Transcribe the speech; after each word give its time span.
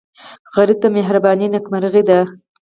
غریب 0.55 0.77
ته 0.83 0.87
مهرباني 0.97 1.47
نیکمرغي 1.53 2.03
ده 2.09 2.19